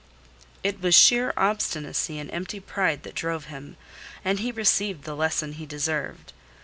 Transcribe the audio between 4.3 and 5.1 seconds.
he received